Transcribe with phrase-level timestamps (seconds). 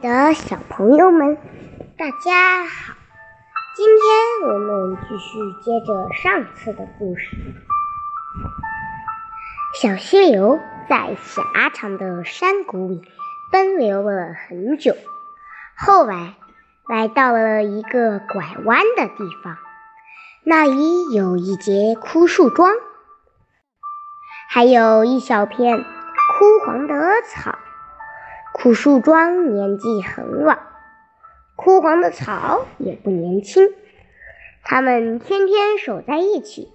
[0.00, 1.36] 的小朋友们，
[1.98, 2.94] 大家好！
[3.76, 7.36] 今天我们继续接着上次的故事。
[9.78, 13.02] 小溪流在狭长的山谷里
[13.52, 14.96] 奔流了很久，
[15.76, 16.34] 后来
[16.88, 19.58] 来到了一个拐弯的地方，
[20.44, 22.72] 那里有一节枯树桩，
[24.48, 26.94] 还有一小片枯黄的
[27.28, 27.58] 草。
[28.52, 30.58] 枯树桩年纪很老，
[31.56, 33.72] 枯黄的草也不年轻。
[34.62, 36.72] 他们天天守在一起，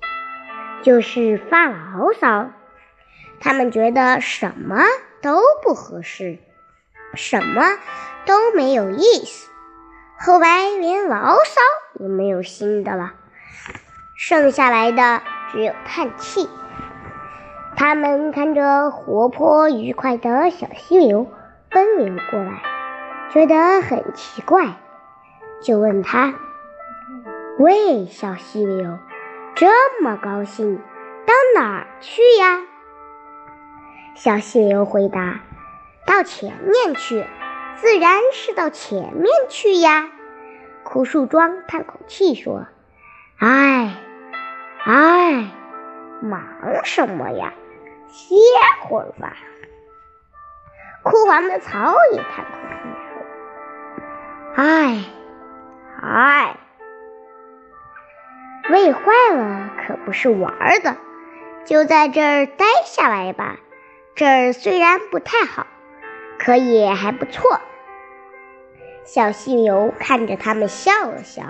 [0.81, 2.49] 就是发牢骚。
[3.39, 4.83] 他们觉得什么
[5.21, 6.39] 都不合适，
[7.13, 7.77] 什么
[8.25, 9.52] 都没有意思。
[10.17, 11.61] 后来连牢骚
[11.99, 13.13] 也没有新的了，
[14.17, 16.50] 剩下来的只有叹气。
[17.75, 21.30] 他们看着活泼愉快的小溪流。
[21.69, 22.61] 奔流过来，
[23.31, 24.75] 觉得很奇怪，
[25.61, 26.33] 就问他
[27.59, 28.97] ：“喂，小溪流，
[29.55, 30.77] 这么高兴，
[31.25, 32.61] 到哪儿去呀？”
[34.16, 35.41] 小溪流回答
[36.07, 37.25] ：“到前面去，
[37.75, 40.09] 自然是到前面去呀。”
[40.83, 42.67] 枯树桩叹口气说
[43.39, 43.95] ：“哎，
[44.85, 45.52] 哎，
[46.22, 46.41] 忙
[46.83, 47.53] 什么呀？
[48.07, 48.35] 歇
[48.83, 49.35] 会儿吧。”
[51.16, 52.75] 枯黄的草也叹口气
[53.08, 53.23] 说
[54.53, 55.05] ：“唉，
[56.02, 56.57] 唉，
[58.69, 58.99] 喂坏
[59.33, 60.97] 了可不是玩的，
[61.63, 63.55] 就在这儿待下来吧。
[64.13, 65.67] 这儿虽然不太好，
[66.38, 67.61] 可也还不错。”
[69.05, 71.44] 小溪流看着他们笑了笑：“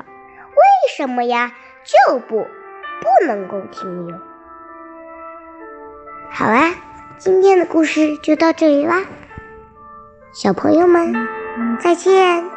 [0.54, 0.62] 为
[0.96, 1.54] 什么呀？
[1.84, 4.16] 就不不能够停留？”
[6.30, 6.76] 好啦，
[7.18, 9.02] 今天的故事就到这里啦。
[10.36, 11.14] 小朋友们，
[11.80, 12.55] 再见。